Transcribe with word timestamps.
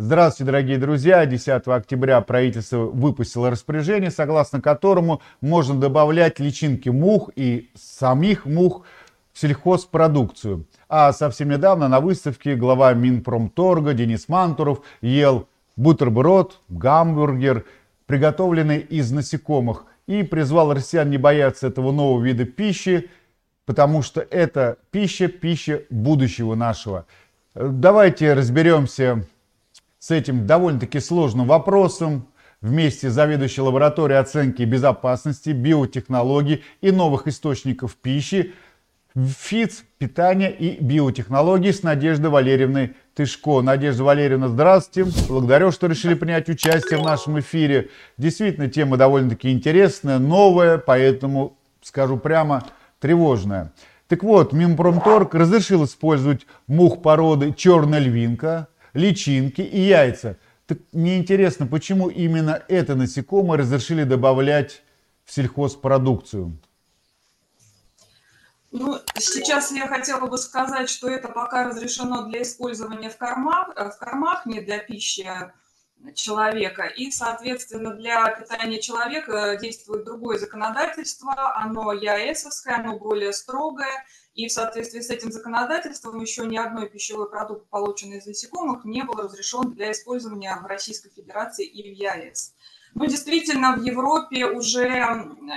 Здравствуйте, 0.00 0.52
дорогие 0.52 0.78
друзья! 0.78 1.26
10 1.26 1.66
октября 1.66 2.20
правительство 2.20 2.84
выпустило 2.84 3.50
распоряжение, 3.50 4.12
согласно 4.12 4.60
которому 4.60 5.20
можно 5.40 5.74
добавлять 5.74 6.38
личинки 6.38 6.88
мух 6.88 7.30
и 7.34 7.68
самих 7.74 8.46
мух 8.46 8.86
в 9.32 9.40
сельхозпродукцию. 9.40 10.66
А 10.88 11.12
совсем 11.12 11.48
недавно 11.48 11.88
на 11.88 11.98
выставке 11.98 12.54
глава 12.54 12.94
Минпромторга 12.94 13.92
Денис 13.92 14.28
Мантуров 14.28 14.82
ел 15.00 15.48
бутерброд, 15.74 16.60
гамбургер, 16.68 17.64
приготовленный 18.06 18.78
из 18.78 19.10
насекомых, 19.10 19.84
и 20.06 20.22
призвал 20.22 20.72
россиян 20.72 21.10
не 21.10 21.18
бояться 21.18 21.66
этого 21.66 21.90
нового 21.90 22.22
вида 22.22 22.44
пищи, 22.44 23.10
потому 23.66 24.02
что 24.02 24.20
это 24.20 24.78
пища, 24.92 25.26
пища 25.26 25.82
будущего 25.90 26.54
нашего. 26.54 27.04
Давайте 27.56 28.34
разберемся 28.34 29.26
с 29.98 30.10
этим 30.10 30.46
довольно-таки 30.46 31.00
сложным 31.00 31.46
вопросом 31.46 32.28
вместе 32.60 33.10
заведующей 33.10 33.62
лабораторией 33.62 34.20
оценки 34.20 34.62
безопасности, 34.62 35.50
биотехнологий 35.50 36.64
и 36.80 36.90
новых 36.90 37.26
источников 37.26 37.96
пищи 37.96 38.54
ФИЦ, 39.16 39.84
питания 39.98 40.50
и 40.50 40.82
биотехнологий 40.82 41.72
с 41.72 41.82
Надеждой 41.82 42.30
Валерьевной 42.30 42.94
Тышко. 43.14 43.62
Надежда 43.62 44.04
Валерьевна, 44.04 44.48
здравствуйте. 44.48 45.10
Благодарю, 45.28 45.72
что 45.72 45.88
решили 45.88 46.14
принять 46.14 46.48
участие 46.48 47.00
в 47.00 47.04
нашем 47.04 47.40
эфире. 47.40 47.90
Действительно, 48.16 48.68
тема 48.68 48.96
довольно-таки 48.96 49.50
интересная, 49.50 50.18
новая, 50.18 50.78
поэтому, 50.78 51.56
скажу 51.82 52.16
прямо, 52.16 52.64
тревожная. 53.00 53.72
Так 54.06 54.22
вот, 54.22 54.52
Минпромторг 54.52 55.34
разрешил 55.34 55.84
использовать 55.84 56.46
мух 56.68 57.02
породы 57.02 57.52
черная 57.56 57.98
львинка– 57.98 58.68
личинки 58.94 59.60
и 59.60 59.80
яйца. 59.80 60.38
Так 60.66 60.78
мне 60.92 61.18
интересно, 61.18 61.66
почему 61.66 62.08
именно 62.08 62.62
это 62.68 62.94
насекомое 62.94 63.58
разрешили 63.58 64.04
добавлять 64.04 64.82
в 65.24 65.32
сельхозпродукцию? 65.32 66.58
Ну, 68.70 68.98
сейчас 69.16 69.72
я 69.72 69.86
хотела 69.88 70.26
бы 70.26 70.36
сказать, 70.36 70.90
что 70.90 71.08
это 71.08 71.28
пока 71.28 71.68
разрешено 71.68 72.26
для 72.26 72.42
использования 72.42 73.08
в 73.08 73.16
кормах, 73.16 73.70
э, 73.76 73.90
в 73.90 73.98
кормах 73.98 74.44
не 74.44 74.60
для 74.60 74.78
пищи 74.78 75.26
человека. 76.14 76.84
И, 76.84 77.10
соответственно, 77.10 77.94
для 77.94 78.30
питания 78.30 78.80
человека 78.80 79.56
действует 79.60 80.04
другое 80.04 80.38
законодательство, 80.38 81.56
оно 81.56 81.92
ЯЭСовское, 81.92 82.76
оно 82.76 82.98
более 82.98 83.32
строгое, 83.32 84.06
и 84.34 84.46
в 84.46 84.52
соответствии 84.52 85.00
с 85.00 85.10
этим 85.10 85.32
законодательством 85.32 86.20
еще 86.20 86.46
ни 86.46 86.56
одной 86.56 86.88
пищевой 86.88 87.28
продукт, 87.28 87.68
полученный 87.70 88.18
из 88.18 88.26
насекомых, 88.26 88.84
не 88.84 89.02
был 89.02 89.14
разрешен 89.14 89.72
для 89.72 89.90
использования 89.90 90.56
в 90.62 90.66
Российской 90.66 91.10
Федерации 91.10 91.66
и 91.66 91.82
в 91.82 91.98
ЕАЭС. 91.98 92.54
Ну, 92.94 93.06
действительно, 93.06 93.76
в 93.76 93.82
Европе 93.82 94.46
уже 94.46 94.88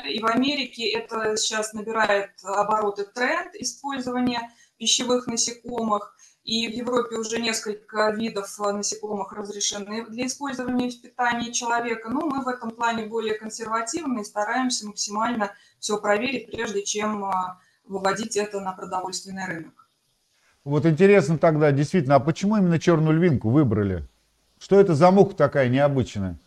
и 0.09 0.20
в 0.20 0.26
Америке 0.26 0.89
это 0.89 1.38
сейчас 1.38 1.73
набирает 1.73 2.31
обороты 2.44 3.05
тренд 3.05 3.55
использования 3.55 4.52
пищевых 4.78 5.28
насекомых. 5.28 6.16
И 6.44 6.67
в 6.67 6.72
Европе 6.72 7.17
уже 7.17 7.39
несколько 7.39 8.09
видов 8.09 8.58
насекомых 8.58 9.31
разрешены 9.31 10.06
для 10.08 10.25
использования 10.25 10.89
в 10.89 11.02
питании 11.02 11.52
человека. 11.52 12.09
Но 12.09 12.22
мы 12.22 12.44
в 12.44 12.48
этом 12.48 12.72
плане 12.72 13.06
более 13.06 13.36
консервативны 13.36 14.22
и 14.22 14.25
стараемся 14.25 14.88
максимально 14.88 15.52
все 15.80 16.00
проверить, 16.00 16.52
прежде 16.52 16.83
чем 16.83 17.25
а, 17.25 17.59
выводить 17.86 18.38
это 18.38 18.59
на 18.59 18.72
продовольственный 18.72 19.45
рынок. 19.45 19.88
Вот 20.64 20.86
интересно 20.86 21.38
тогда, 21.38 21.72
действительно, 21.72 22.16
а 22.16 22.20
почему 22.20 22.58
именно 22.58 22.80
черную 22.80 23.17
львинку 23.17 23.50
выбрали? 23.50 24.08
Что 24.59 24.80
это 24.80 24.95
за 24.95 25.11
муха 25.11 25.36
такая 25.36 25.70
необычная? 25.70 26.38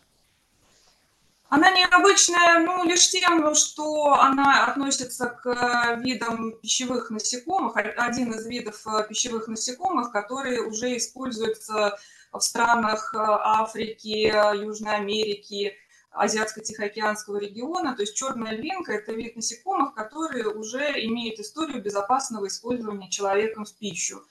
Она 1.55 1.71
необычная, 1.71 2.59
ну, 2.59 2.83
лишь 2.83 3.09
тем, 3.09 3.55
что 3.55 4.15
она 4.15 4.65
относится 4.65 5.27
к 5.27 5.95
видам 6.01 6.59
пищевых 6.59 7.09
насекомых, 7.11 7.77
один 7.77 8.33
из 8.33 8.45
видов 8.45 8.85
э, 8.85 9.07
пищевых 9.07 9.47
насекомых, 9.47 10.11
которые 10.11 10.63
уже 10.63 10.97
используются 10.97 11.97
в 12.33 12.41
странах 12.41 13.13
э, 13.13 13.19
Африки, 13.21 14.33
Южной 14.65 14.95
Америки, 14.97 15.77
Азиатско-Тихоокеанского 16.11 17.37
региона. 17.37 17.95
То 17.95 18.01
есть 18.01 18.17
черная 18.17 18.57
львинка– 18.57 18.91
это 18.93 19.13
вид 19.13 19.37
насекомых, 19.37 19.93
которые 19.93 20.49
уже 20.49 20.91
имеют 21.05 21.39
историю 21.39 21.81
безопасного 21.81 22.47
использования 22.47 23.09
человеком 23.09 23.63
в 23.63 23.73
пищу. 23.77 24.21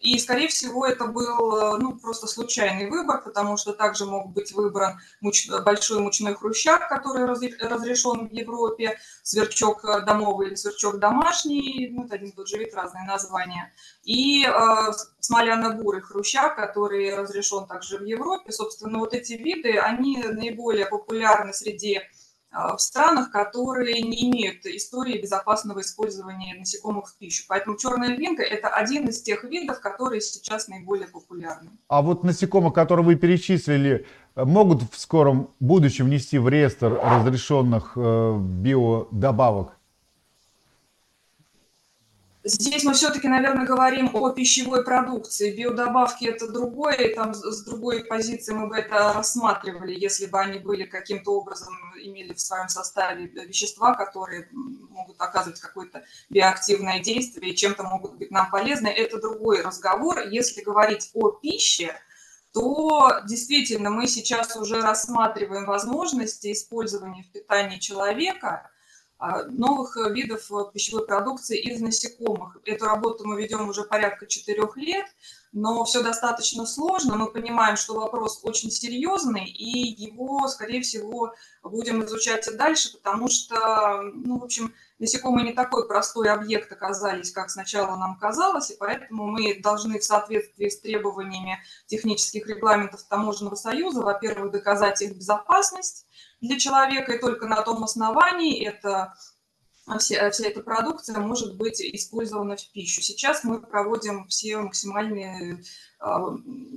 И, 0.00 0.18
скорее 0.18 0.48
всего, 0.48 0.84
это 0.84 1.06
был 1.06 1.56
э, 1.56 1.78
ну, 1.78 1.96
просто 1.96 2.26
случайный 2.26 2.90
выбор, 2.90 3.22
потому 3.22 3.56
что 3.56 3.72
также 3.72 4.04
мог 4.04 4.32
быть 4.32 4.52
выбран 4.52 4.98
муч... 5.20 5.48
большой 5.48 6.00
мучной 6.00 6.34
хрущак, 6.34 6.88
который 6.88 7.24
разрешен 7.24 8.28
в 8.28 8.32
Европе, 8.32 8.98
сверчок 9.22 9.84
э, 9.84 10.00
домовый 10.00 10.48
или 10.48 10.54
сверчок 10.56 10.98
домашний, 10.98 11.88
ну, 11.92 12.06
это 12.06 12.16
один 12.16 12.32
тот 12.32 12.48
же 12.48 12.58
вид, 12.58 12.74
разные 12.74 13.04
названия, 13.04 13.72
и 14.02 14.44
э, 14.44 14.92
смоляно-бурый 15.20 16.00
хрущак, 16.00 16.56
который 16.56 17.14
разрешен 17.14 17.66
также 17.66 17.98
в 17.98 18.04
Европе. 18.04 18.50
Собственно, 18.50 18.98
вот 18.98 19.14
эти 19.14 19.34
виды, 19.34 19.78
они 19.78 20.16
наиболее 20.16 20.86
популярны 20.86 21.52
среди 21.52 22.00
в 22.52 22.78
странах, 22.78 23.30
которые 23.30 24.02
не 24.02 24.30
имеют 24.30 24.66
истории 24.66 25.20
безопасного 25.20 25.80
использования 25.80 26.54
насекомых 26.58 27.08
в 27.08 27.16
пищу. 27.16 27.44
Поэтому 27.48 27.76
черная 27.76 28.08
львинка– 28.08 28.42
это 28.44 28.68
один 28.68 29.08
из 29.08 29.22
тех 29.22 29.44
видов, 29.44 29.80
которые 29.80 30.20
сейчас 30.20 30.68
наиболее 30.68 31.06
популярны. 31.06 31.70
А 31.88 32.02
вот 32.02 32.24
насекомых, 32.24 32.74
которые 32.74 33.06
вы 33.06 33.16
перечислили, 33.16 34.06
могут 34.34 34.82
в 34.92 34.98
скором 34.98 35.50
будущем 35.60 36.06
внести 36.06 36.38
в 36.38 36.48
реестр 36.48 36.92
разрешенных 37.02 37.92
э, 37.96 38.38
биодобавок? 38.38 39.79
Здесь 42.42 42.84
мы 42.84 42.94
все-таки, 42.94 43.28
наверное, 43.28 43.66
говорим 43.66 44.10
о 44.14 44.30
пищевой 44.30 44.82
продукции. 44.82 45.54
Биодобавки– 45.54 46.24
это 46.26 46.50
другое, 46.50 47.14
там 47.14 47.34
с 47.34 47.62
другой 47.64 48.04
позиции 48.04 48.54
мы 48.54 48.66
бы 48.66 48.76
это 48.76 49.12
рассматривали, 49.12 49.92
если 49.92 50.24
бы 50.24 50.40
они 50.40 50.58
были 50.58 50.84
каким-то 50.84 51.32
образом, 51.32 51.74
имели 52.02 52.32
в 52.32 52.40
своем 52.40 52.68
составе 52.68 53.26
вещества, 53.26 53.94
которые 53.94 54.48
могут 54.52 55.20
оказывать 55.20 55.60
какое-то 55.60 56.02
биоактивное 56.30 57.00
действие 57.00 57.52
и 57.52 57.56
чем-то 57.56 57.82
могут 57.82 58.14
быть 58.16 58.30
нам 58.30 58.50
полезны. 58.50 58.88
Это 58.88 59.20
другой 59.20 59.60
разговор. 59.60 60.20
Если 60.30 60.62
говорить 60.62 61.10
о 61.12 61.32
пище, 61.32 61.94
то 62.54 63.20
действительно 63.28 63.90
мы 63.90 64.06
сейчас 64.06 64.56
уже 64.56 64.80
рассматриваем 64.80 65.66
возможности 65.66 66.52
использования 66.52 67.22
в 67.22 67.32
питании 67.32 67.78
человека– 67.78 68.69
новых 69.48 69.96
э, 69.98 70.12
видов 70.12 70.50
э, 70.50 70.72
пищевой 70.72 71.06
продукции 71.06 71.60
из 71.60 71.80
насекомых. 71.80 72.56
Эту 72.64 72.86
работу 72.86 73.26
мы 73.26 73.40
ведем 73.40 73.68
уже 73.68 73.84
порядка 73.84 74.26
четырех 74.26 74.76
лет, 74.76 75.06
но 75.52 75.84
все 75.84 76.02
достаточно 76.02 76.64
сложно. 76.66 77.16
Мы 77.16 77.30
понимаем, 77.30 77.76
что 77.76 77.94
вопрос 77.94 78.40
очень 78.42 78.70
серьезный, 78.70 79.46
и 79.46 80.02
его, 80.02 80.46
скорее 80.48 80.82
всего, 80.82 81.32
будем 81.62 82.04
изучать 82.04 82.46
и 82.48 82.56
дальше, 82.56 82.92
потому 82.96 83.28
что, 83.28 84.02
ну, 84.14 84.38
в 84.38 84.44
общем, 84.44 84.72
насекомые 84.98 85.46
не 85.46 85.52
такой 85.52 85.88
простой 85.88 86.28
объект 86.28 86.70
оказались, 86.70 87.32
как 87.32 87.50
сначала 87.50 87.96
нам 87.96 88.18
казалось, 88.18 88.70
и 88.70 88.76
поэтому 88.78 89.26
мы 89.26 89.60
должны 89.60 89.98
в 89.98 90.04
соответствии 90.04 90.68
с 90.68 90.80
требованиями 90.80 91.58
технических 91.86 92.46
регламентов 92.46 93.02
Таможенного 93.04 93.56
союза, 93.56 94.02
во-первых, 94.02 94.52
доказать 94.52 95.02
их 95.02 95.16
безопасность, 95.16 96.06
для 96.40 96.58
человека, 96.58 97.12
и 97.12 97.20
только 97.20 97.46
на 97.46 97.62
том 97.62 97.84
основании 97.84 98.64
это 98.64 99.14
вся, 99.98 100.30
вся 100.30 100.46
эта 100.46 100.60
продукция 100.60 101.18
может 101.18 101.56
быть 101.56 101.80
использована 101.80 102.56
в 102.56 102.72
пищу. 102.72 103.02
Сейчас 103.02 103.44
мы 103.44 103.60
проводим 103.60 104.26
все 104.28 104.58
максимальные 104.58 105.62
э, 106.00 106.06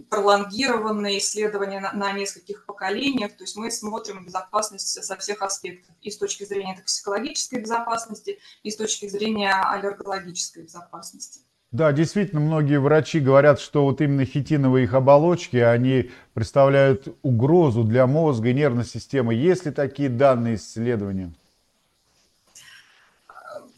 пролонгированные 0.09 1.19
исследования 1.19 1.79
на, 1.79 1.93
на 1.93 2.11
нескольких 2.13 2.65
поколениях, 2.65 3.33
то 3.37 3.43
есть 3.43 3.55
мы 3.55 3.71
смотрим 3.71 4.25
безопасность 4.25 5.03
со 5.03 5.17
всех 5.17 5.41
аспектов, 5.41 5.95
и 6.01 6.09
с 6.09 6.17
точки 6.17 6.43
зрения 6.43 6.75
токсикологической 6.75 7.61
безопасности, 7.61 8.39
и 8.63 8.71
с 8.71 8.75
точки 8.75 9.07
зрения 9.07 9.53
аллергологической 9.53 10.63
безопасности. 10.63 11.41
Да, 11.73 11.91
действительно, 11.91 12.39
многие 12.39 12.79
врачи 12.79 13.19
говорят, 13.19 13.59
что 13.59 13.85
вот 13.85 13.99
именно 13.99 14.25
хитиновые 14.25 14.83
их 14.83 14.93
оболочки, 14.93 15.57
они 15.57 16.11
представляют 16.35 17.07
угрозу 17.23 17.83
для 17.83 18.05
мозга 18.05 18.49
и 18.49 18.53
нервной 18.53 18.85
системы. 18.85 19.33
Есть 19.33 19.65
ли 19.65 19.71
такие 19.71 20.09
данные 20.09 20.55
исследования? 20.55 21.33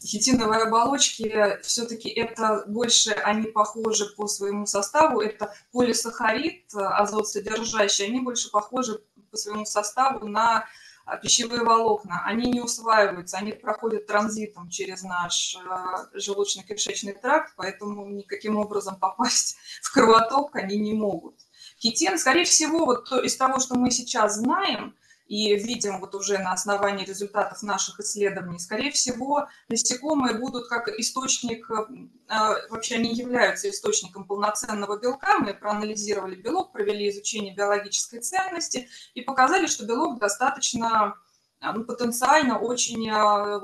Хитиновые 0.06 0.62
оболочки, 0.62 1.58
все-таки 1.62 2.08
это 2.08 2.64
больше, 2.68 3.10
они 3.10 3.48
похожи 3.48 4.06
по 4.16 4.28
своему 4.28 4.64
составу, 4.64 5.20
это 5.20 5.52
полисахарид, 5.72 6.72
азот 6.74 7.28
содержащий, 7.28 8.06
они 8.06 8.20
больше 8.20 8.50
похожи 8.50 9.02
по 9.30 9.36
своему 9.36 9.66
составу 9.66 10.28
на 10.28 10.66
а 11.06 11.18
пищевые 11.18 11.62
волокна, 11.62 12.22
они 12.24 12.50
не 12.50 12.60
усваиваются, 12.60 13.38
они 13.38 13.52
проходят 13.52 14.08
транзитом 14.08 14.68
через 14.68 15.04
наш 15.04 15.56
э, 15.56 16.18
желудочно-кишечный 16.18 17.12
тракт, 17.12 17.52
поэтому 17.56 18.06
никаким 18.10 18.56
образом 18.58 18.98
попасть 18.98 19.56
в 19.82 19.92
кровоток 19.92 20.56
они 20.56 20.76
не 20.78 20.94
могут. 20.94 21.36
хитин. 21.78 22.18
Скорее 22.18 22.44
всего, 22.44 22.86
вот 22.86 23.12
из 23.24 23.36
того, 23.36 23.60
что 23.60 23.76
мы 23.76 23.92
сейчас 23.92 24.34
знаем, 24.34 24.96
и 25.28 25.56
видим 25.56 25.98
вот 26.00 26.14
уже 26.14 26.38
на 26.38 26.52
основании 26.52 27.04
результатов 27.04 27.62
наших 27.62 27.98
исследований, 28.00 28.58
скорее 28.58 28.92
всего, 28.92 29.48
насекомые 29.68 30.38
будут 30.38 30.68
как 30.68 30.88
источник, 30.88 31.68
э, 31.70 32.68
вообще 32.70 32.96
они 32.96 33.12
являются 33.12 33.68
источником 33.68 34.24
полноценного 34.24 34.98
белка. 34.98 35.38
Мы 35.40 35.54
проанализировали 35.54 36.36
белок, 36.36 36.72
провели 36.72 37.08
изучение 37.08 37.54
биологической 37.54 38.20
ценности 38.20 38.88
и 39.14 39.22
показали, 39.22 39.66
что 39.66 39.84
белок 39.84 40.20
достаточно 40.20 41.16
э, 41.60 41.72
ну, 41.72 41.84
потенциально 41.84 42.58
очень 42.58 43.08
э, 43.08 43.60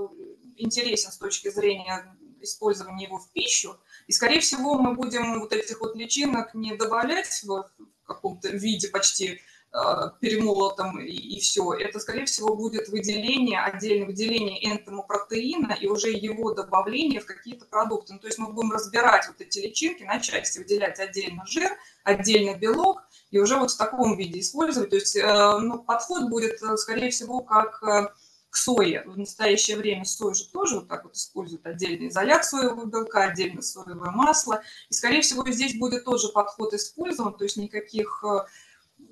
интересен 0.57 1.13
с 1.13 1.19
точки 1.19 1.49
зрения 1.49 2.17
использования 2.41 3.07
его 3.07 3.19
в 3.19 3.31
пищу. 3.31 3.77
И, 4.09 4.13
скорее 4.13 4.41
всего, 4.41 4.79
мы 4.79 4.95
будем 4.95 5.39
вот 5.39 5.53
этих 5.53 5.81
вот 5.81 5.95
личинок 5.95 6.55
не 6.55 6.77
добавлять 6.77 7.45
в 7.45 7.71
каком-то 8.05 8.49
виде 8.49 8.89
почти 8.89 9.41
Э, 9.41 9.52
перемолотом 10.21 11.01
и, 11.01 11.11
и 11.11 11.41
все. 11.41 11.73
Это, 11.73 11.99
скорее 11.99 12.27
всего, 12.27 12.55
будет 12.55 12.89
выделение, 12.89 13.61
отдельное 13.61 14.07
выделение 14.07 14.71
энтомопротеина 14.71 15.73
и 15.81 15.87
уже 15.87 16.11
его 16.11 16.53
добавление 16.53 17.21
в 17.21 17.27
какие-то 17.27 17.65
продукты. 17.65 18.13
Ну, 18.13 18.19
то 18.19 18.27
есть 18.27 18.39
мы 18.39 18.53
будем 18.53 18.73
разбирать 18.73 19.27
вот 19.29 19.41
эти 19.41 19.61
личинки 19.61 20.03
на 20.03 20.21
части, 20.21 20.59
выделять 20.59 21.01
отдельно 21.01 21.47
жир, 21.47 21.71
отдельно 22.05 22.55
белок 22.55 23.03
и 23.31 23.39
уже 23.39 23.57
вот 23.57 23.71
в 23.71 23.79
таком 23.79 24.17
виде 24.17 24.41
использовать. 24.41 24.91
То 24.91 24.97
есть 24.97 25.17
э, 25.17 25.59
ну, 25.59 25.79
подход 25.79 26.29
будет, 26.29 26.63
э, 26.63 26.77
скорее 26.77 27.11
всего, 27.11 27.41
как 27.41 27.81
к 27.81 28.57
сое. 28.57 29.03
В 29.07 29.17
настоящее 29.17 29.79
время 29.79 30.05
сою 30.05 30.35
же 30.35 30.45
тоже 30.51 30.81
вот 30.81 30.89
так 30.89 31.05
вот 31.05 31.17
используют 31.17 31.67
отдельно 31.67 32.09
изолят 32.09 32.45
соевого 32.45 32.85
белка, 32.85 33.25
отдельно 33.25 33.63
соевое 33.63 34.11
масло. 34.11 34.63
И, 34.91 34.93
скорее 34.93 35.23
всего, 35.23 35.51
здесь 35.51 35.79
будет 35.79 36.05
тоже 36.05 36.29
подход 36.29 36.75
использован, 36.75 37.33
то 37.33 37.45
есть 37.45 37.57
никаких 37.57 38.23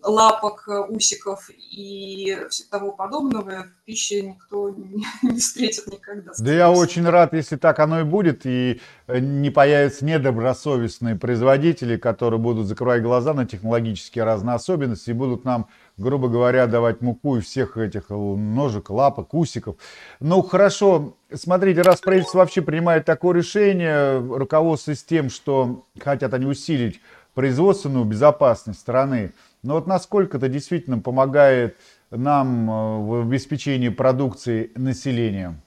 лапок, 0.02 0.64
э, 0.69 0.81
усиков 0.81 1.50
и 1.58 2.37
того 2.70 2.93
подобного 2.93 3.64
в 3.64 3.85
пище 3.85 4.23
никто 4.23 4.70
не 4.70 5.05
встретит 5.38 5.87
никогда. 5.87 6.32
Да 6.38 6.52
я 6.52 6.70
очень 6.70 7.08
рад, 7.08 7.32
если 7.32 7.56
так 7.56 7.79
оно 7.79 8.00
и 8.00 8.05
будет, 8.05 8.47
и 8.47 8.81
э, 9.06 9.19
не 9.19 9.50
появятся 9.50 10.05
недобросовестные 10.05 11.17
производители, 11.17 11.97
которые 11.97 12.41
будут 12.41 12.67
закрывать 12.67 13.02
глаза 13.02 13.35
на 13.35 13.47
технологические 13.47 14.25
разные 14.25 14.55
особенности 14.55 15.11
и 15.11 15.14
будут 15.14 15.44
нам, 15.44 15.69
грубо 15.97 16.29
говоря, 16.29 16.67
давать 16.67 17.00
муку 17.00 17.37
и 17.37 17.41
всех 17.41 17.76
этих 17.76 18.11
ножек, 18.11 18.91
лапок, 18.91 19.35
усиков. 19.35 19.76
Ну, 20.20 20.43
хорошо, 20.43 21.17
смотрите, 21.35 21.82
раз 21.82 22.00
правительство 22.00 22.38
вообще 22.38 22.62
принимает 22.62 23.05
такое 23.05 23.37
решение, 23.37 24.19
руководствуясь 24.19 25.05
тем, 25.05 25.31
что 25.31 25.85
хотят 25.99 26.35
они 26.35 26.47
усилить 26.47 27.00
производственную 27.35 28.05
безопасность 28.05 28.81
страны, 28.81 29.32
но 29.62 29.74
вот 29.74 29.86
насколько 29.86 30.38
это 30.38 30.48
действительно 30.48 30.98
помогает 30.98 31.76
нам 32.10 32.70
э, 32.70 32.98
в 33.00 33.20
обеспечении 33.22 33.88
продукции 33.88 34.72
населения? 34.74 35.60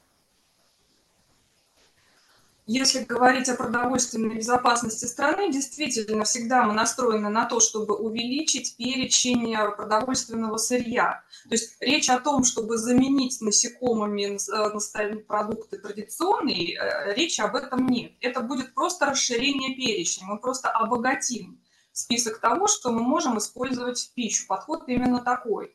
Если 2.65 3.03
говорить 3.03 3.49
о 3.49 3.55
продовольственной 3.55 4.37
безопасности 4.37 5.03
страны, 5.03 5.51
действительно, 5.51 6.23
всегда 6.23 6.63
мы 6.63 6.73
настроены 6.73 7.27
на 7.27 7.43
то, 7.43 7.59
чтобы 7.59 7.93
увеличить 7.93 8.77
перечень 8.77 9.53
продовольственного 9.75 10.55
сырья. 10.55 11.23
То 11.49 11.55
есть 11.55 11.75
речь 11.81 12.09
о 12.09 12.21
том, 12.21 12.45
чтобы 12.45 12.77
заменить 12.77 13.41
насекомыми 13.41 14.37
э, 14.37 15.19
продукты 15.27 15.77
традиционные, 15.77 16.77
э, 16.77 17.13
речи 17.15 17.41
об 17.41 17.57
этом 17.57 17.85
нет. 17.85 18.13
Это 18.21 18.39
будет 18.39 18.73
просто 18.73 19.07
расширение 19.07 19.75
перечня, 19.75 20.25
мы 20.25 20.39
просто 20.39 20.69
обогатим 20.69 21.59
список 21.93 22.39
того, 22.39 22.67
что 22.67 22.91
мы 22.91 23.01
можем 23.01 23.37
использовать 23.37 23.99
в 23.99 24.13
пищу. 24.13 24.45
Подход 24.47 24.83
именно 24.87 25.21
такой. 25.21 25.67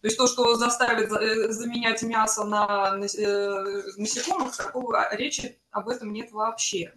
То 0.00 0.08
есть 0.08 0.18
то, 0.18 0.26
что 0.26 0.56
заставит 0.56 1.10
э, 1.10 1.52
заменять 1.52 2.02
мясо 2.02 2.44
на 2.44 2.96
э, 2.96 3.82
насекомых, 3.96 4.56
такого 4.56 5.14
речи 5.14 5.58
об 5.70 5.88
этом 5.88 6.12
нет 6.12 6.32
вообще. 6.32 6.92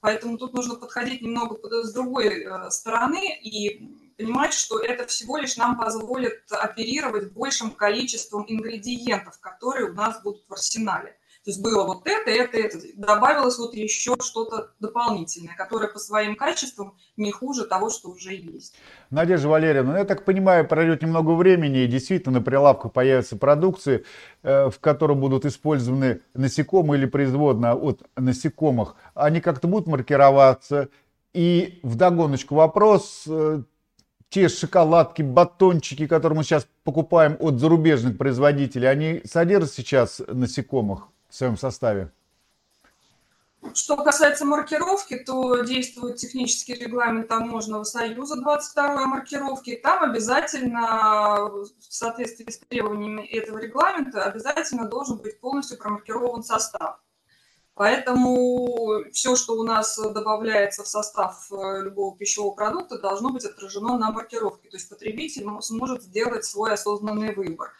Поэтому 0.00 0.36
тут 0.36 0.52
нужно 0.52 0.74
подходить 0.74 1.22
немного 1.22 1.56
с 1.84 1.92
другой 1.92 2.44
э, 2.44 2.70
стороны 2.70 3.38
и 3.40 3.88
понимать, 4.18 4.52
что 4.52 4.78
это 4.78 5.06
всего 5.06 5.38
лишь 5.38 5.56
нам 5.56 5.78
позволит 5.78 6.42
оперировать 6.50 7.32
большим 7.32 7.70
количеством 7.70 8.44
ингредиентов, 8.46 9.38
которые 9.40 9.90
у 9.90 9.94
нас 9.94 10.22
будут 10.22 10.44
в 10.48 10.52
арсенале. 10.52 11.16
То 11.44 11.50
есть 11.50 11.60
было 11.60 11.84
вот 11.84 12.06
это, 12.06 12.30
это, 12.30 12.56
это. 12.56 12.78
Добавилось 12.96 13.58
вот 13.58 13.74
еще 13.74 14.16
что-то 14.22 14.70
дополнительное, 14.80 15.54
которое 15.54 15.88
по 15.88 15.98
своим 15.98 16.36
качествам 16.36 16.96
не 17.18 17.32
хуже 17.32 17.66
того, 17.66 17.90
что 17.90 18.08
уже 18.08 18.34
есть. 18.34 18.74
Надежда 19.10 19.48
Валерьевна, 19.48 19.92
ну, 19.92 19.98
я 19.98 20.04
так 20.06 20.24
понимаю, 20.24 20.66
пройдет 20.66 21.02
немного 21.02 21.32
времени, 21.32 21.80
и 21.80 21.86
действительно 21.86 22.38
на 22.38 22.42
прилавках 22.42 22.94
появятся 22.94 23.36
продукции, 23.36 24.06
э, 24.42 24.70
в 24.70 24.80
которой 24.80 25.18
будут 25.18 25.44
использованы 25.44 26.22
насекомые 26.32 26.98
или 26.98 27.06
производные 27.06 27.74
от 27.74 28.00
насекомых. 28.16 28.96
Они 29.14 29.42
как-то 29.42 29.68
будут 29.68 29.86
маркироваться. 29.86 30.88
И 31.34 31.80
вдогоночку 31.82 32.54
вопрос, 32.54 33.24
э, 33.26 33.62
те 34.30 34.48
шоколадки, 34.48 35.20
батончики, 35.20 36.06
которые 36.06 36.38
мы 36.38 36.44
сейчас 36.44 36.66
покупаем 36.84 37.36
от 37.38 37.60
зарубежных 37.60 38.16
производителей, 38.16 38.88
они 38.88 39.20
содержат 39.26 39.72
сейчас 39.72 40.22
насекомых? 40.26 41.08
В 41.34 41.36
своем 41.36 41.56
составе? 41.56 42.12
Что 43.72 43.96
касается 43.96 44.44
маркировки, 44.44 45.16
то 45.16 45.62
действует 45.62 46.16
технический 46.16 46.74
регламент 46.74 47.26
таможенного 47.26 47.82
союза 47.82 48.40
22 48.40 49.06
маркировки. 49.06 49.74
Там 49.74 50.04
обязательно, 50.04 51.48
в 51.48 51.68
соответствии 51.80 52.48
с 52.48 52.58
требованиями 52.58 53.22
этого 53.22 53.58
регламента, 53.58 54.22
обязательно 54.22 54.86
должен 54.86 55.16
быть 55.18 55.40
полностью 55.40 55.76
промаркирован 55.76 56.44
состав. 56.44 57.00
Поэтому 57.74 59.02
все, 59.10 59.34
что 59.34 59.54
у 59.54 59.64
нас 59.64 59.98
добавляется 59.98 60.84
в 60.84 60.86
состав 60.86 61.50
э, 61.50 61.82
любого 61.82 62.16
пищевого 62.16 62.54
продукта, 62.54 63.00
должно 63.00 63.30
быть 63.30 63.44
отражено 63.44 63.98
на 63.98 64.12
маркировке. 64.12 64.68
То 64.68 64.76
есть 64.76 64.88
потребитель 64.88 65.48
сможет 65.60 66.04
сделать 66.04 66.44
свой 66.44 66.74
осознанный 66.74 67.34
выбор. 67.34 67.72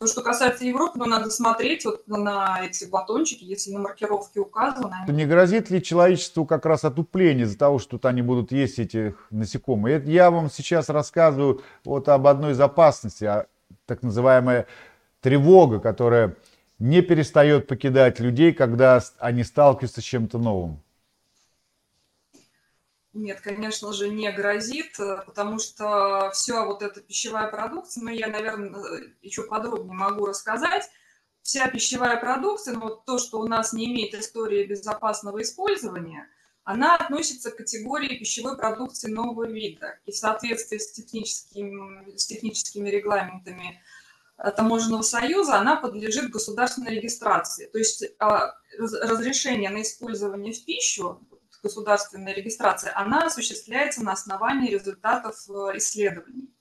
То, 0.00 0.06
что 0.06 0.22
касается 0.22 0.64
Европы, 0.64 0.96
ну, 0.96 1.06
надо 1.06 1.28
смотреть 1.28 1.84
вот 1.84 2.06
на 2.06 2.60
эти 2.64 2.84
батончики, 2.84 3.42
если 3.42 3.72
на 3.72 3.80
маркировке 3.80 4.38
указано. 4.38 5.04
Они... 5.08 5.16
Не 5.16 5.26
грозит 5.26 5.70
ли 5.70 5.82
человечеству 5.82 6.46
как 6.46 6.66
раз 6.66 6.84
отупление 6.84 7.46
из-за 7.46 7.58
того, 7.58 7.80
что 7.80 7.92
тут 7.92 8.06
они 8.06 8.22
будут 8.22 8.52
есть 8.52 8.78
этих 8.78 9.26
насекомых? 9.30 10.04
Я 10.06 10.30
вам 10.30 10.50
сейчас 10.50 10.88
рассказываю 10.88 11.62
вот 11.84 12.08
об 12.08 12.28
одной 12.28 12.52
из 12.52 12.60
опасностей, 12.60 13.26
а 13.26 13.46
так 13.86 14.04
называемая 14.04 14.68
тревога, 15.20 15.80
которая 15.80 16.36
не 16.78 17.02
перестает 17.02 17.66
покидать 17.66 18.20
людей, 18.20 18.52
когда 18.52 19.02
они 19.18 19.42
сталкиваются 19.42 20.00
с 20.00 20.04
чем-то 20.04 20.38
новым. 20.38 20.80
Нет, 23.18 23.40
конечно 23.40 23.92
же, 23.92 24.08
не 24.08 24.30
грозит, 24.30 24.98
э, 25.00 25.22
потому 25.26 25.58
что 25.58 26.30
все 26.32 26.64
вот 26.64 26.82
эта 26.82 27.00
пищевая 27.00 27.50
продукция, 27.50 28.04
ну, 28.04 28.10
я, 28.10 28.28
наверное, 28.28 28.70
э, 28.70 29.08
еще 29.22 29.42
подробнее 29.42 29.92
могу 29.92 30.24
рассказать, 30.26 30.88
вся 31.42 31.68
пищевая 31.68 32.16
продукция, 32.18 32.74
ну, 32.74 32.80
вот 32.80 33.04
то, 33.06 33.18
что 33.18 33.40
у 33.40 33.48
нас 33.48 33.72
не 33.72 33.86
имеет 33.86 34.14
истории 34.14 34.64
безопасного 34.64 35.42
использования, 35.42 36.28
она 36.62 36.94
относится 36.94 37.50
к 37.50 37.56
категории 37.56 38.18
пищевой 38.18 38.56
продукции 38.56 39.10
нового 39.10 39.48
вида. 39.48 39.98
И 40.06 40.12
в 40.12 40.16
соответствии 40.16 40.78
с, 40.78 40.92
техническим, 40.92 42.04
с 42.16 42.24
техническими 42.24 42.88
регламентами 42.88 43.82
э, 44.36 44.50
Таможенного 44.52 45.02
союза 45.02 45.58
она 45.58 45.74
подлежит 45.74 46.30
государственной 46.30 46.94
регистрации. 46.94 47.66
То 47.66 47.78
есть 47.78 48.04
а, 48.20 48.54
разрешение 48.78 49.70
на 49.70 49.82
использование 49.82 50.52
в 50.52 50.64
пищу 50.64 51.20
государственной 51.62 52.34
регистрации, 52.34 52.90
она 52.94 53.26
осуществляется 53.26 54.02
на 54.02 54.12
основании 54.12 54.70
результатов 54.70 55.36
э, 55.48 55.76
исследований. 55.76 56.54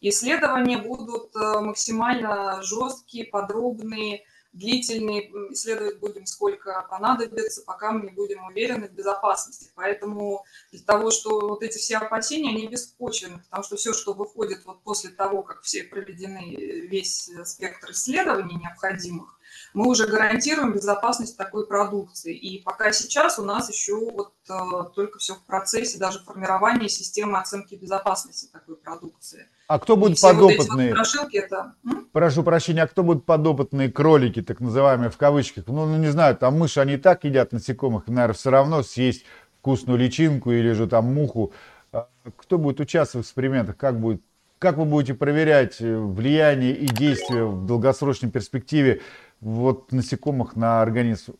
Исследования 0.00 0.78
будут 0.78 1.34
э, 1.34 1.60
максимально 1.60 2.62
жесткие, 2.62 3.24
подробные, 3.24 4.24
длительные. 4.52 5.30
Исследовать 5.52 6.00
будем 6.00 6.26
сколько 6.26 6.86
понадобится, 6.90 7.62
пока 7.66 7.92
мы 7.92 8.02
не 8.02 8.10
будем 8.10 8.44
уверены 8.44 8.88
в 8.88 8.92
безопасности. 8.92 9.70
Поэтому 9.74 10.44
для 10.72 10.82
того, 10.82 11.10
что 11.10 11.48
вот 11.48 11.62
эти 11.62 11.78
все 11.78 11.98
опасения, 11.98 12.50
они 12.50 12.66
беспочвенны, 12.66 13.38
потому 13.38 13.64
что 13.64 13.76
все, 13.76 13.92
что 13.92 14.12
выходит 14.12 14.64
вот 14.64 14.82
после 14.82 15.10
того, 15.10 15.42
как 15.42 15.62
все 15.62 15.84
проведены 15.84 16.54
э, 16.54 16.80
весь 16.86 17.30
спектр 17.44 17.90
исследований 17.90 18.56
необходимых, 18.56 19.38
мы 19.74 19.88
уже 19.88 20.06
гарантируем 20.06 20.72
безопасность 20.72 21.36
такой 21.36 21.66
продукции. 21.66 22.34
И 22.34 22.62
пока 22.62 22.92
сейчас 22.92 23.38
у 23.38 23.44
нас 23.44 23.68
еще 23.70 23.94
вот 23.96 24.32
э, 24.48 24.54
только 24.94 25.18
все 25.18 25.34
в 25.34 25.44
процессе 25.44 25.98
даже 25.98 26.20
формирования 26.20 26.88
системы 26.88 27.38
оценки 27.38 27.74
безопасности 27.74 28.48
такой 28.52 28.76
продукции. 28.76 29.48
А 29.68 29.78
кто 29.78 29.96
будут 29.96 30.20
подопытные? 30.20 30.94
Вот 30.94 31.06
вот 31.14 31.34
это... 31.34 31.74
Прошу 32.12 32.42
прощения, 32.42 32.84
а 32.84 32.86
кто 32.86 33.02
будут 33.02 33.26
подопытные 33.26 33.90
кролики, 33.90 34.40
так 34.40 34.60
называемые 34.60 35.10
в 35.10 35.16
кавычках? 35.16 35.64
Ну, 35.66 35.86
ну 35.86 35.96
не 35.98 36.08
знаю, 36.08 36.36
там 36.36 36.58
мыши, 36.58 36.80
они 36.80 36.96
так 36.96 37.24
едят 37.24 37.52
насекомых, 37.52 38.06
наверное, 38.06 38.34
все 38.34 38.50
равно 38.50 38.82
съесть 38.82 39.24
вкусную 39.60 39.98
личинку 39.98 40.52
или 40.52 40.72
же 40.72 40.86
там 40.86 41.12
муху 41.12 41.52
А 41.90 42.08
кто 42.36 42.56
будет 42.56 42.78
участвовать 42.78 43.26
в 43.26 43.28
экспериментах? 43.28 43.76
Как, 43.76 43.98
будет, 44.00 44.22
как 44.60 44.76
вы 44.76 44.84
будете 44.84 45.14
проверять 45.14 45.80
э, 45.80 45.98
влияние 45.98 46.74
и 46.74 46.86
действие 46.86 47.46
в 47.46 47.66
долгосрочной 47.66 48.30
перспективе 48.30 49.02
вот 49.40 49.92
насекомых 49.92 50.56
на 50.56 50.82
организм 50.82 51.34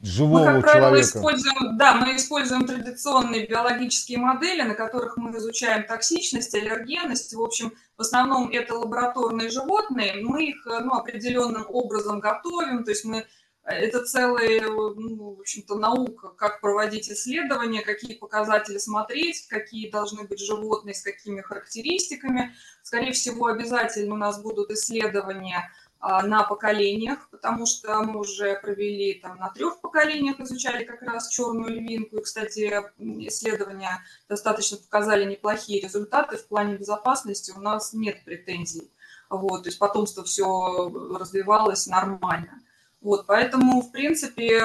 живого 0.00 0.50
мы, 0.50 0.62
как 0.62 0.72
правило, 0.72 0.88
человека? 0.88 1.18
Используем, 1.18 1.76
да, 1.76 1.94
мы 1.94 2.16
используем 2.16 2.66
традиционные 2.66 3.46
биологические 3.46 4.18
модели, 4.18 4.62
на 4.62 4.74
которых 4.74 5.16
мы 5.16 5.36
изучаем 5.36 5.86
токсичность, 5.86 6.54
аллергенность. 6.54 7.34
В 7.34 7.42
общем, 7.42 7.72
в 7.96 8.00
основном 8.00 8.50
это 8.50 8.74
лабораторные 8.74 9.50
животные. 9.50 10.22
Мы 10.22 10.50
их 10.50 10.64
ну, 10.64 10.94
определенным 10.94 11.66
образом 11.68 12.20
готовим, 12.20 12.84
то 12.84 12.90
есть 12.90 13.04
мы 13.04 13.26
это 13.62 14.04
целая, 14.04 14.68
ну, 14.68 15.34
в 15.36 15.40
общем-то, 15.40 15.76
наука, 15.76 16.30
как 16.30 16.60
проводить 16.60 17.10
исследования, 17.10 17.82
какие 17.82 18.14
показатели 18.14 18.78
смотреть, 18.78 19.46
какие 19.48 19.90
должны 19.90 20.24
быть 20.24 20.40
животные, 20.40 20.94
с 20.94 21.02
какими 21.02 21.40
характеристиками. 21.42 22.54
Скорее 22.82 23.12
всего, 23.12 23.46
обязательно 23.46 24.14
у 24.14 24.18
нас 24.18 24.42
будут 24.42 24.70
исследования 24.70 25.70
на 26.00 26.44
поколениях, 26.44 27.28
потому 27.30 27.66
что 27.66 28.00
мы 28.02 28.20
уже 28.20 28.58
провели 28.60 29.14
там 29.14 29.36
на 29.38 29.50
трех 29.50 29.80
поколениях, 29.80 30.40
изучали 30.40 30.84
как 30.84 31.02
раз 31.02 31.28
черную 31.28 31.74
львинку. 31.74 32.16
И, 32.16 32.22
кстати, 32.22 32.82
исследования 33.28 34.02
достаточно 34.28 34.78
показали 34.78 35.30
неплохие 35.30 35.80
результаты 35.80 36.38
в 36.38 36.46
плане 36.46 36.76
безопасности. 36.76 37.52
У 37.54 37.60
нас 37.60 37.92
нет 37.92 38.24
претензий. 38.24 38.90
Вот, 39.28 39.62
то 39.62 39.68
есть 39.68 39.78
потомство 39.78 40.24
все 40.24 40.90
развивалось 41.18 41.86
нормально. 41.86 42.60
Вот, 43.00 43.26
поэтому, 43.26 43.80
в 43.80 43.92
принципе, 43.92 44.58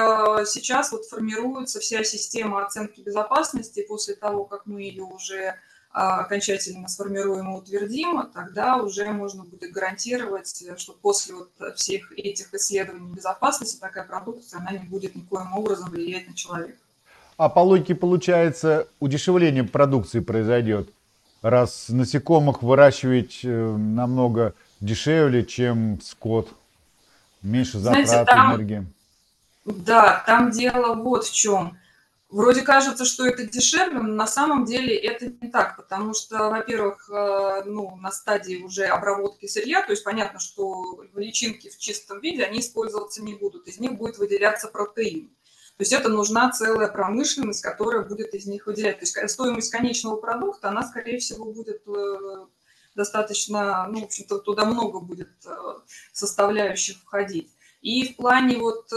сейчас 0.46 0.92
вот 0.92 1.06
формируется 1.06 1.80
вся 1.80 2.04
система 2.04 2.64
оценки 2.64 3.00
безопасности 3.00 3.84
после 3.86 4.14
того, 4.14 4.44
как 4.44 4.66
мы 4.66 4.82
ее 4.82 5.04
уже 5.04 5.48
а, 5.48 5.56
окончательно 5.96 6.88
сформируем 6.88 7.50
и 7.50 7.56
утвердим, 7.56 8.22
тогда 8.34 8.76
уже 8.76 9.10
можно 9.12 9.44
будет 9.44 9.72
гарантировать, 9.72 10.62
что 10.76 10.92
после 10.92 11.34
вот 11.34 11.50
всех 11.76 12.12
этих 12.18 12.52
исследований 12.52 13.14
безопасности 13.14 13.80
такая 13.80 14.04
продукция, 14.04 14.60
она 14.60 14.72
не 14.72 14.86
будет 14.86 15.14
никоим 15.14 15.54
образом 15.54 15.88
влиять 15.88 16.28
на 16.28 16.34
человека. 16.34 16.76
А 17.38 17.48
по 17.48 17.60
логике 17.60 17.94
получается 17.94 18.88
удешевление 19.00 19.64
продукции 19.64 20.20
произойдет, 20.20 20.90
раз 21.40 21.86
насекомых 21.88 22.62
выращивать 22.62 23.40
э, 23.42 23.48
намного 23.48 24.52
дешевле, 24.80 25.46
чем 25.46 25.98
скот, 26.02 26.50
меньше 27.40 27.78
затрат 27.78 28.06
Знаете, 28.06 28.30
там, 28.30 28.54
энергии. 28.54 28.86
Да, 29.64 30.22
там 30.26 30.50
дело 30.50 30.94
вот 30.94 31.24
в 31.24 31.32
чем. 31.32 31.78
Вроде 32.36 32.60
кажется, 32.60 33.06
что 33.06 33.26
это 33.26 33.46
дешевле, 33.46 33.98
но 33.98 34.12
на 34.12 34.26
самом 34.26 34.66
деле 34.66 34.94
это 34.94 35.24
не 35.24 35.50
так, 35.50 35.74
потому 35.78 36.12
что, 36.12 36.50
во-первых, 36.50 37.08
э, 37.08 37.62
ну, 37.64 37.96
на 37.96 38.10
стадии 38.10 38.62
уже 38.62 38.84
обработки 38.84 39.46
сырья, 39.46 39.82
то 39.82 39.92
есть 39.92 40.04
понятно, 40.04 40.38
что 40.38 41.02
личинки 41.14 41.70
в 41.70 41.78
чистом 41.78 42.20
виде, 42.20 42.44
они 42.44 42.60
использоваться 42.60 43.22
не 43.22 43.36
будут, 43.36 43.66
из 43.66 43.80
них 43.80 43.94
будет 43.94 44.18
выделяться 44.18 44.68
протеин. 44.68 45.28
То 45.78 45.82
есть 45.82 45.94
это 45.94 46.10
нужна 46.10 46.50
целая 46.50 46.88
промышленность, 46.88 47.62
которая 47.62 48.02
будет 48.02 48.34
из 48.34 48.44
них 48.44 48.66
выделять. 48.66 48.98
То 48.98 49.06
есть 49.06 49.30
стоимость 49.30 49.72
конечного 49.72 50.16
продукта, 50.16 50.68
она, 50.68 50.82
скорее 50.82 51.18
всего, 51.20 51.50
будет 51.50 51.88
э, 51.88 52.46
достаточно, 52.94 53.88
ну, 53.90 54.00
в 54.00 54.04
общем-то, 54.04 54.40
туда 54.40 54.66
много 54.66 55.00
будет 55.00 55.32
э, 55.46 55.56
составляющих 56.12 56.98
входить. 56.98 57.50
И 57.80 58.12
в 58.12 58.16
плане 58.16 58.58
вот 58.58 58.92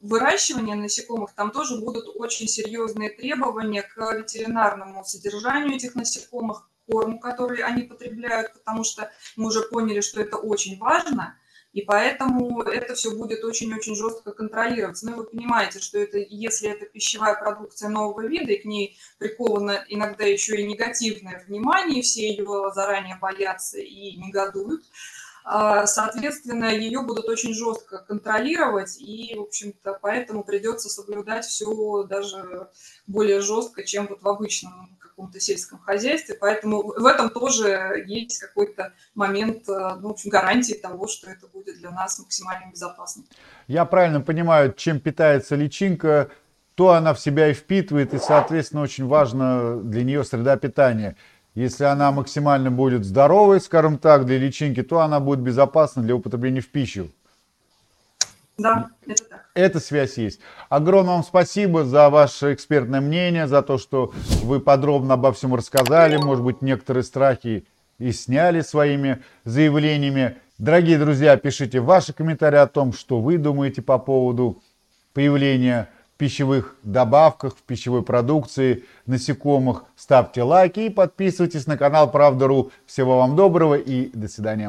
выращивания 0.00 0.74
насекомых, 0.74 1.34
там 1.34 1.50
тоже 1.50 1.80
будут 1.80 2.06
очень 2.14 2.48
серьезные 2.48 3.10
требования 3.10 3.82
к 3.82 3.96
ветеринарному 4.12 5.04
содержанию 5.04 5.76
этих 5.76 5.94
насекомых, 5.94 6.68
корму, 6.86 7.18
который 7.18 7.62
они 7.62 7.82
потребляют, 7.82 8.52
потому 8.54 8.84
что 8.84 9.10
мы 9.36 9.48
уже 9.48 9.62
поняли, 9.62 10.00
что 10.00 10.20
это 10.20 10.36
очень 10.36 10.78
важно, 10.78 11.36
и 11.72 11.82
поэтому 11.82 12.62
это 12.62 12.94
все 12.94 13.14
будет 13.14 13.44
очень-очень 13.44 13.94
жестко 13.96 14.32
контролироваться. 14.32 15.06
Ну, 15.10 15.16
вы 15.16 15.24
понимаете, 15.24 15.78
что 15.78 15.98
это, 15.98 16.16
если 16.16 16.70
это 16.70 16.86
пищевая 16.86 17.34
продукция 17.34 17.90
нового 17.90 18.26
вида, 18.26 18.52
и 18.52 18.62
к 18.62 18.64
ней 18.64 18.96
приковано 19.18 19.84
иногда 19.88 20.24
еще 20.24 20.56
и 20.56 20.66
негативное 20.66 21.44
внимание, 21.46 22.00
все 22.00 22.30
ее 22.30 22.72
заранее 22.74 23.18
боятся 23.20 23.78
и 23.78 24.16
негодуют, 24.16 24.84
соответственно, 25.48 26.74
ее 26.74 27.02
будут 27.02 27.28
очень 27.28 27.54
жестко 27.54 27.98
контролировать, 27.98 28.96
и, 28.98 29.34
в 29.36 29.42
общем-то, 29.42 29.98
поэтому 30.02 30.42
придется 30.42 30.88
соблюдать 30.88 31.44
все 31.44 32.02
даже 32.02 32.68
более 33.06 33.40
жестко, 33.40 33.84
чем 33.84 34.08
вот 34.08 34.22
в 34.22 34.28
обычном 34.28 34.96
каком-то 35.16 35.40
сельском 35.40 35.78
хозяйстве. 35.78 36.36
Поэтому 36.38 36.82
в 36.82 37.06
этом 37.06 37.30
тоже 37.30 38.04
есть 38.06 38.38
какой-то 38.38 38.92
момент 39.14 39.66
э, 39.68 39.96
ну, 40.00 40.08
в 40.08 40.12
общем, 40.12 40.30
гарантии 40.30 40.74
того, 40.74 41.08
что 41.08 41.30
это 41.30 41.46
будет 41.46 41.78
для 41.78 41.90
нас 41.90 42.18
максимально 42.18 42.70
безопасно. 42.70 43.24
Я 43.66 43.86
правильно 43.86 44.20
понимаю, 44.20 44.74
чем 44.74 45.00
питается 45.00 45.56
личинка, 45.56 46.30
то 46.74 46.90
она 46.90 47.14
в 47.14 47.20
себя 47.20 47.48
и 47.48 47.54
впитывает, 47.54 48.12
и, 48.12 48.18
соответственно, 48.18 48.82
очень 48.82 49.06
важно 49.06 49.80
для 49.82 50.04
нее 50.04 50.22
среда 50.22 50.58
питания. 50.58 51.16
Если 51.56 51.84
она 51.84 52.12
максимально 52.12 52.70
будет 52.70 53.06
здоровой, 53.06 53.62
скажем 53.62 53.96
так, 53.96 54.26
для 54.26 54.36
личинки, 54.36 54.82
то 54.82 55.00
она 55.00 55.20
будет 55.20 55.40
безопасна 55.40 56.02
для 56.02 56.14
употребления 56.14 56.60
в 56.60 56.68
пищу. 56.68 57.08
Да, 58.58 58.90
это 59.06 59.24
так. 59.24 59.46
Эта 59.54 59.80
связь 59.80 60.18
есть. 60.18 60.40
Огромное 60.68 61.14
вам 61.14 61.24
спасибо 61.24 61.86
за 61.86 62.10
ваше 62.10 62.52
экспертное 62.52 63.00
мнение, 63.00 63.46
за 63.46 63.62
то, 63.62 63.78
что 63.78 64.12
вы 64.42 64.60
подробно 64.60 65.14
обо 65.14 65.32
всем 65.32 65.54
рассказали. 65.54 66.18
Может 66.18 66.44
быть, 66.44 66.60
некоторые 66.60 67.04
страхи 67.04 67.66
и 67.98 68.12
сняли 68.12 68.60
своими 68.60 69.22
заявлениями. 69.44 70.36
Дорогие 70.58 70.98
друзья, 70.98 71.38
пишите 71.38 71.80
ваши 71.80 72.12
комментарии 72.12 72.58
о 72.58 72.66
том, 72.66 72.92
что 72.92 73.18
вы 73.22 73.38
думаете 73.38 73.80
по 73.80 73.98
поводу 73.98 74.62
появления 75.14 75.88
пищевых 76.16 76.76
добавках, 76.82 77.56
в 77.56 77.62
пищевой 77.62 78.02
продукции, 78.02 78.84
насекомых. 79.06 79.84
Ставьте 79.96 80.42
лайки 80.42 80.80
и 80.80 80.90
подписывайтесь 80.90 81.66
на 81.66 81.76
канал 81.76 82.10
Правда.ру. 82.10 82.70
Всего 82.86 83.18
вам 83.18 83.36
доброго 83.36 83.74
и 83.74 84.10
до 84.16 84.28
свидания. 84.28 84.64